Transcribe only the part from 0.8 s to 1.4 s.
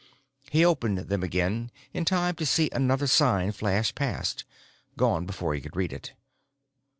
them